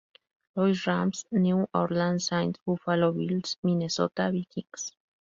Louis 0.55 0.87
Rams, 0.87 1.25
New 1.31 1.67
Orleans 1.75 2.25
Saints, 2.25 2.59
Buffalo 2.65 3.11
Bills 3.11 3.59
y 3.61 3.67
Minnesota 3.67 4.31
Vikings. 4.31 4.93